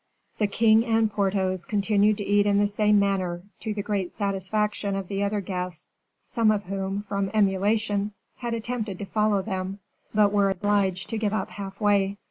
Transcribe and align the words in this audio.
The 0.39 0.47
king 0.47 0.83
and 0.83 1.11
Porthos 1.11 1.63
continued 1.63 2.17
to 2.17 2.25
eat 2.25 2.47
in 2.47 2.57
the 2.57 2.65
same 2.65 2.97
manner, 2.97 3.43
to 3.59 3.71
the 3.71 3.83
great 3.83 4.11
satisfaction 4.11 4.95
of 4.95 5.07
the 5.09 5.21
other 5.21 5.41
guests, 5.41 5.93
some 6.23 6.49
of 6.49 6.63
whom, 6.63 7.03
from 7.03 7.29
emulation, 7.35 8.13
had 8.37 8.55
attempted 8.55 8.97
to 8.97 9.05
follow 9.05 9.43
them, 9.43 9.77
but 10.11 10.31
were 10.33 10.49
obliged 10.49 11.07
to 11.09 11.19
give 11.19 11.33
up 11.33 11.51
half 11.51 11.79
way. 11.79 12.17